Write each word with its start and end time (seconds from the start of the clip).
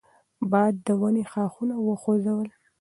باد 0.51 0.73
د 0.85 0.87
ونې 1.01 1.23
ښاخونه 1.31 1.75
وخوځول. 1.87 2.47